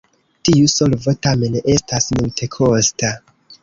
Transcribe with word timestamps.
Tiu 0.47 0.71
solvo 0.75 1.15
tamen 1.27 1.61
estas 1.77 2.11
multekosta. 2.19 3.17